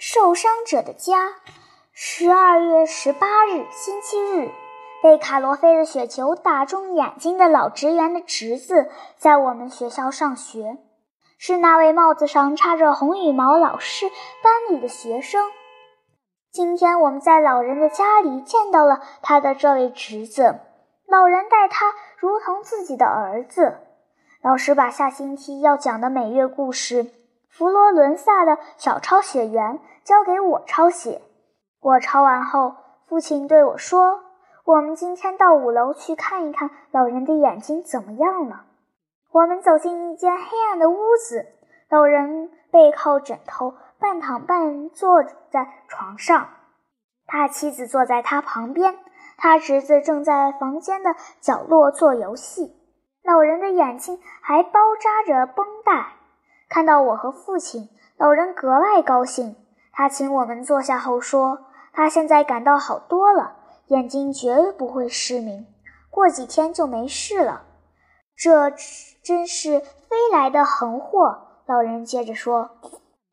[0.00, 1.34] 受伤者的家。
[1.92, 4.50] 十二月十八日，星期日，
[5.02, 10.78] 被卡罗菲的雪球打中眼睛的老职员的侄子在我们学校上学，
[11.36, 14.06] 是那位帽子上插着红羽毛老师
[14.42, 15.44] 班里的学生。
[16.50, 20.60] 今天我们在老人的家里见到了他的这位侄子，
[21.06, 23.80] 老人待他如同自己的儿子。
[24.42, 27.04] 老师把下星期要讲的每月故事
[27.60, 31.20] 《佛罗伦萨的小抄写员》交给我抄写。
[31.82, 32.74] 我抄完后，
[33.06, 34.18] 父亲对我说
[34.64, 38.64] ：“我们今天到五楼去看一看老人的眼睛怎么样了。”
[39.30, 40.96] 我们走进一间黑暗的屋
[41.28, 41.44] 子，
[41.90, 46.48] 老人背靠枕头，半躺半坐在床上，
[47.26, 48.96] 他妻子坐在他旁边，
[49.36, 52.74] 他侄子正在房间的角落做游戏。
[53.22, 56.14] 老人的眼睛还包扎着绷带。
[56.70, 59.56] 看到我和父亲，老人格外高兴。
[59.92, 61.58] 他请我们坐下后说
[61.92, 63.56] ：“他现在感到好多了，
[63.88, 65.66] 眼睛绝不会失明，
[66.08, 67.64] 过几天就没事了。”
[68.34, 68.70] 这
[69.22, 71.48] 真是飞来的横祸。
[71.66, 72.70] 老人接着说：“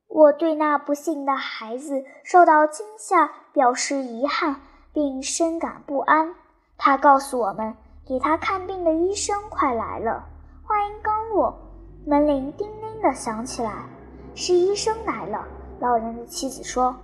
[0.09, 4.57] 我对那不幸的孩子受到惊吓表示遗憾，
[4.91, 6.35] 并深感不安。”
[6.77, 7.77] 他告诉我们。
[8.07, 10.23] 给他看病的医生快来了。
[10.63, 11.53] 话音刚落，
[12.05, 13.71] 门铃叮铃的响起来，
[14.35, 15.45] 是医生来了。
[15.79, 16.95] 老人的妻子说：“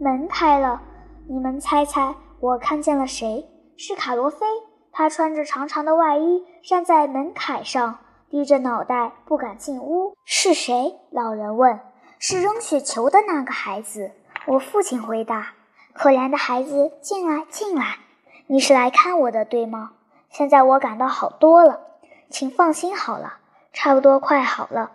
[0.00, 0.80] 门开了，
[1.28, 3.48] 你们猜猜，我看见了谁？
[3.76, 4.46] 是卡罗菲。
[4.90, 10.14] 他穿着长长的外衣，站在门槛上，低着脑袋，不敢进屋。
[10.24, 11.78] 是谁？”老人问。
[12.18, 14.10] “是扔雪球的那个孩子。”
[14.46, 15.52] 我父亲回答。
[15.94, 17.98] “可怜的孩子，进来，进来。
[18.46, 19.92] 你是来看我的，对吗？”
[20.30, 21.80] 现在我感到好多了，
[22.28, 23.38] 请放心好了，
[23.72, 24.92] 差不多快好了。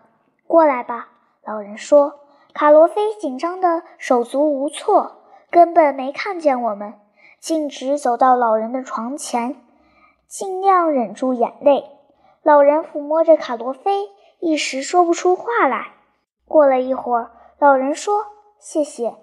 [0.53, 1.07] 过来吧，
[1.43, 2.19] 老人说。
[2.53, 6.93] 卡罗菲紧张的手足无措，根本没看见我们，
[7.39, 9.55] 径直走到老人的床前，
[10.27, 11.89] 尽量忍住眼泪。
[12.43, 14.11] 老人抚摸着卡罗菲，
[14.41, 15.93] 一时说不出话来。
[16.47, 18.23] 过了一会儿，老人说
[18.61, 19.15] ：“谢谢，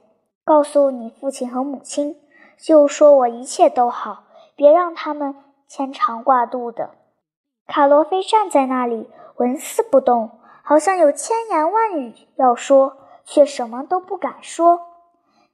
[0.45, 2.17] 告诉你父亲和母亲，
[2.59, 4.25] 就说我一切都好，
[4.57, 5.37] 别让他们。”
[5.69, 6.91] 牵肠挂肚的，
[7.69, 10.40] 卡罗菲站在那里纹丝不动，
[10.71, 14.81] 好像有千言万语要说，却什么都不敢说。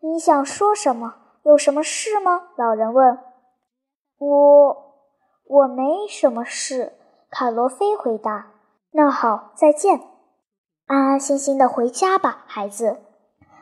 [0.01, 1.15] 你想说什么？
[1.43, 2.49] 有什么事吗？
[2.55, 3.19] 老人问。
[4.19, 4.77] 我
[5.47, 6.99] 我没什么事。
[7.31, 8.49] 卡罗菲回答。
[8.91, 10.03] 那好，再见，
[10.85, 12.99] 安安心心的回家吧，孩子。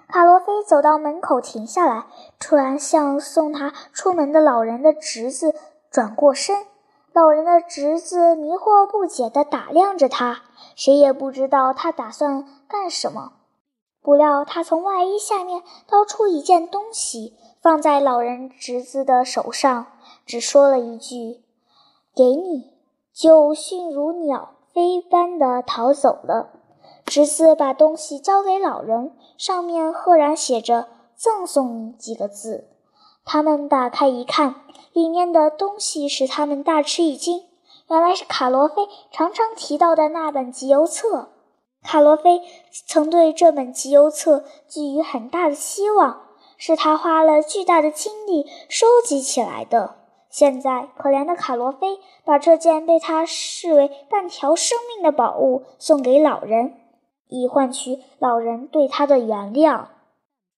[0.08, 2.06] 卡罗菲走到门口停下来，
[2.40, 5.54] 突然向送他出门的老人的侄子。
[5.88, 6.66] 转过身，
[7.12, 10.42] 老人的侄子迷惑不解地打量着他，
[10.74, 13.32] 谁也不知道他打算干什么。
[14.02, 19.86] 不料他从外衣下面掏出一件东西，放在老人侄子的手上，
[20.26, 21.42] 只说了一句
[22.14, 22.72] ：“给你。”
[23.14, 26.50] 就迅如鸟飞般地逃走了。
[27.06, 32.68] 侄子把东西交给老人，上面赫然写着“赠送你”几个字。
[33.24, 34.56] 他们打开一看。
[34.92, 37.42] 里面的东西使他们大吃一惊，
[37.88, 41.30] 原来是卡罗菲常常提到的那本集邮册。
[41.82, 42.40] 卡罗菲
[42.86, 46.22] 曾对这本集邮册寄予很大的希望，
[46.56, 49.96] 是他花了巨大的精力收集起来的。
[50.30, 56.74] 现在，可怜的卡罗菲把这件被他视为半条生命的宝物送给老人，
[57.28, 59.88] 以换取老人对他的原谅。